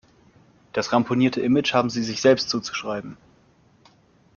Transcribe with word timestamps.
Das 0.73 0.93
ramponierte 0.93 1.41
Image 1.41 1.75
haben 1.75 1.91
sie 1.91 2.01
sich 2.01 2.21
selbst 2.21 2.49
zuzuschreiben. 2.49 3.17